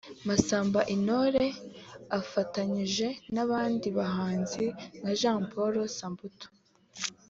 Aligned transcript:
Masamba 0.27 0.79
Intore 0.95 1.45
afatanije 2.19 3.07
n’abandi 3.33 3.87
bahanzi 3.97 4.63
nka 5.01 5.11
Jean 5.19 5.41
Paul 5.51 5.73
Samputu 5.97 6.47